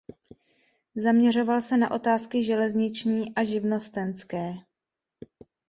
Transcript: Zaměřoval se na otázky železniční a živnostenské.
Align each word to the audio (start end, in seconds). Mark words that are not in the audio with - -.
Zaměřoval 0.95 1.61
se 1.61 1.77
na 1.77 1.91
otázky 1.91 2.43
železniční 2.43 3.35
a 3.35 3.43
živnostenské. 3.43 4.53